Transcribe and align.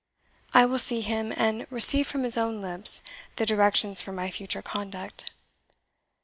I 0.51 0.65
will 0.65 0.79
see 0.79 1.01
him, 1.01 1.31
and 1.37 1.67
receive 1.71 2.07
from 2.07 2.23
his 2.23 2.35
own 2.35 2.59
lips 2.59 3.03
the 3.35 3.45
directions 3.45 4.01
for 4.01 4.11
my 4.11 4.31
future 4.31 4.63
conduct. 4.63 5.31